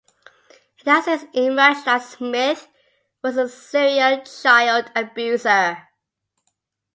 [0.79, 2.67] It has since emerged that Smith
[3.21, 5.89] was a serial child abuser.